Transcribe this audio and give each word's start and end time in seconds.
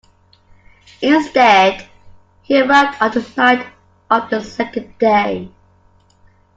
Instead, 1.03 1.87
he 2.41 2.59
arrived 2.59 2.97
on 3.03 3.11
the 3.11 3.33
night 3.37 3.67
of 4.09 4.31
the 4.31 4.41
second 4.41 4.97
day. 4.97 5.51